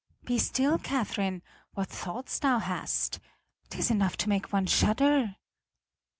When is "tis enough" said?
3.69-4.17